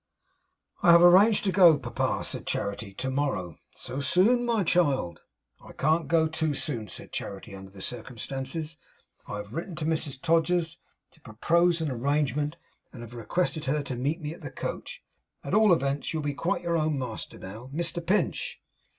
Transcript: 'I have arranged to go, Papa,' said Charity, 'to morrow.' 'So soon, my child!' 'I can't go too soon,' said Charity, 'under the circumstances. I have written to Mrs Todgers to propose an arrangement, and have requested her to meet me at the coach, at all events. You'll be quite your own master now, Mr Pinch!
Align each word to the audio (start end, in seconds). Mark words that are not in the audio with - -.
'I 0.81 0.93
have 0.93 1.03
arranged 1.03 1.43
to 1.43 1.51
go, 1.51 1.77
Papa,' 1.77 2.23
said 2.23 2.47
Charity, 2.47 2.91
'to 2.91 3.11
morrow.' 3.11 3.59
'So 3.75 3.99
soon, 3.99 4.47
my 4.47 4.63
child!' 4.63 5.21
'I 5.63 5.73
can't 5.73 6.07
go 6.07 6.27
too 6.27 6.55
soon,' 6.55 6.87
said 6.87 7.11
Charity, 7.11 7.55
'under 7.55 7.69
the 7.69 7.83
circumstances. 7.83 8.77
I 9.27 9.37
have 9.37 9.53
written 9.53 9.75
to 9.75 9.85
Mrs 9.85 10.19
Todgers 10.19 10.79
to 11.11 11.21
propose 11.21 11.81
an 11.81 11.91
arrangement, 11.91 12.57
and 12.91 13.03
have 13.03 13.13
requested 13.13 13.65
her 13.65 13.83
to 13.83 13.95
meet 13.95 14.19
me 14.19 14.33
at 14.33 14.41
the 14.41 14.49
coach, 14.49 15.03
at 15.43 15.53
all 15.53 15.71
events. 15.71 16.11
You'll 16.15 16.23
be 16.23 16.33
quite 16.33 16.63
your 16.63 16.77
own 16.77 16.97
master 16.97 17.37
now, 17.37 17.69
Mr 17.71 18.03
Pinch! 18.03 18.59